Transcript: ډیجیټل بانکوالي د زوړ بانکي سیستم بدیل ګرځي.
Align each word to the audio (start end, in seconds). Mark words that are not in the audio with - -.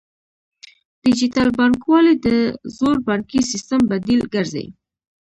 ډیجیټل 1.03 1.47
بانکوالي 1.57 2.13
د 2.25 2.27
زوړ 2.77 2.95
بانکي 3.07 3.39
سیستم 3.51 3.79
بدیل 3.91 4.21
ګرځي. 4.33 4.65